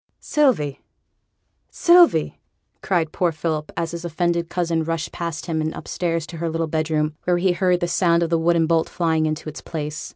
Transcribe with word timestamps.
'Sylvie, 0.19 0.81
Sylvie,' 1.69 2.39
cried 2.81 3.11
poor 3.11 3.31
Philip, 3.31 3.71
as 3.77 3.91
his 3.91 4.03
offended 4.03 4.49
cousin 4.49 4.83
rushed 4.83 5.11
past 5.11 5.45
him, 5.45 5.61
and 5.61 5.75
upstairs 5.75 6.25
to 6.25 6.37
her 6.37 6.49
little 6.49 6.65
bedroom, 6.65 7.13
where 7.25 7.37
he 7.37 7.51
heard 7.51 7.81
the 7.81 7.87
sound 7.87 8.23
of 8.23 8.31
the 8.31 8.39
wooden 8.39 8.65
bolt 8.65 8.89
flying 8.89 9.27
into 9.27 9.47
its 9.47 9.61
place. 9.61 10.09